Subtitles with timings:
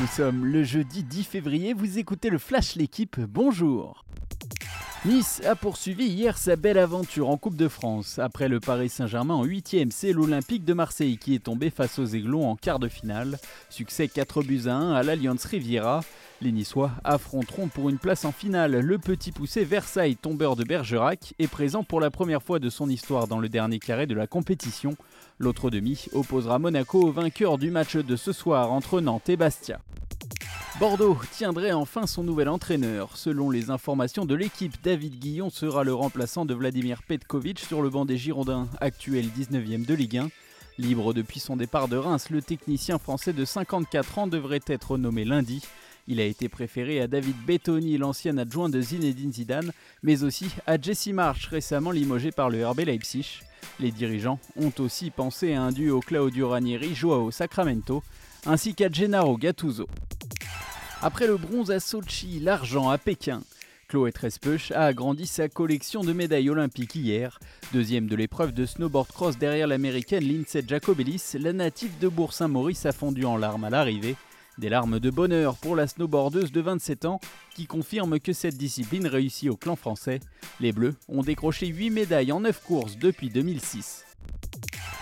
[0.00, 4.06] Nous sommes le jeudi 10 février, vous écoutez le Flash L'équipe, bonjour
[5.04, 8.18] Nice a poursuivi hier sa belle aventure en Coupe de France.
[8.18, 12.06] Après le Paris Saint-Germain en 8 c'est l'Olympique de Marseille qui est tombé face aux
[12.06, 13.38] Aiglons en quart de finale.
[13.68, 16.00] Succès 4 buts à 1 à l'Alliance Riviera.
[16.42, 21.34] Les Niçois affronteront pour une place en finale le petit poussé Versailles, tombeur de Bergerac,
[21.38, 24.26] est présent pour la première fois de son histoire dans le dernier carré de la
[24.26, 24.96] compétition.
[25.38, 29.80] L'autre demi opposera Monaco au vainqueur du match de ce soir entre Nantes et Bastia.
[30.78, 33.18] Bordeaux tiendrait enfin son nouvel entraîneur.
[33.18, 37.90] Selon les informations de l'équipe, David Guillon sera le remplaçant de Vladimir Petkovic sur le
[37.90, 40.28] banc des Girondins, actuel 19e de Ligue 1.
[40.78, 45.26] Libre depuis son départ de Reims, le technicien français de 54 ans devrait être nommé
[45.26, 45.60] lundi.
[46.08, 49.72] Il a été préféré à David Bettoni, l'ancien adjoint de Zinedine Zidane,
[50.02, 53.40] mais aussi à Jesse March, récemment limogé par le RB Leipzig.
[53.78, 58.02] Les dirigeants ont aussi pensé à un duo Claudio Ranieri-Joao Sacramento,
[58.46, 59.86] ainsi qu'à Gennaro Gattuso.
[61.02, 63.42] Après le bronze à Sochi, l'argent à Pékin,
[63.90, 67.40] Chloé Trespeuch a agrandi sa collection de médailles olympiques hier.
[67.72, 72.92] Deuxième de l'épreuve de snowboard cross derrière l'américaine Lindsay Jacobelis, la native de Bourg-Saint-Maurice a
[72.92, 74.14] fondu en larmes à l'arrivée.
[74.60, 77.18] Des larmes de bonheur pour la snowboardeuse de 27 ans
[77.54, 80.20] qui confirme que cette discipline réussit au clan français.
[80.60, 84.04] Les Bleus ont décroché 8 médailles en 9 courses depuis 2006.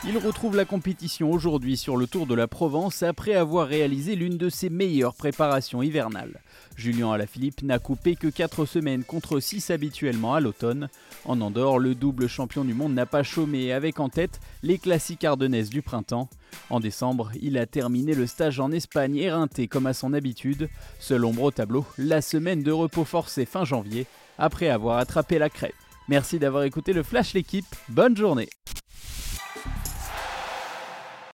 [0.05, 4.39] Il retrouve la compétition aujourd'hui sur le Tour de la Provence après avoir réalisé l'une
[4.39, 6.41] de ses meilleures préparations hivernales.
[6.77, 10.89] Julien Alaphilippe n'a coupé que 4 semaines contre 6 habituellement à l'automne.
[11.25, 15.25] En Andorre, le double champion du monde n'a pas chômé avec en tête les classiques
[15.25, 16.31] ardennaises du printemps.
[16.71, 20.69] En décembre, il a terminé le stage en Espagne éreinté comme à son habitude.
[21.01, 24.07] Seul ombre au tableau, la semaine de repos forcé fin janvier
[24.39, 25.75] après avoir attrapé la crêpe.
[26.09, 28.49] Merci d'avoir écouté le Flash l'équipe, bonne journée